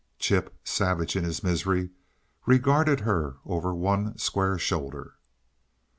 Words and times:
Chip, 0.17 0.55
savage 0.63 1.15
in 1.15 1.23
his 1.23 1.43
misery, 1.43 1.91
regarded 2.47 3.01
her 3.01 3.37
over 3.45 3.71
one 3.75 4.17
square 4.17 4.57
shoulder. 4.57 5.13